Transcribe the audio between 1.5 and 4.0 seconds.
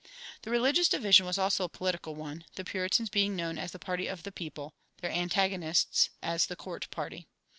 a political one, the Puritans being known as the